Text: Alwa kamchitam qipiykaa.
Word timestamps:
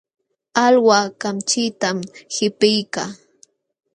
Alwa 0.65 0.99
kamchitam 1.21 1.97
qipiykaa. 2.33 3.11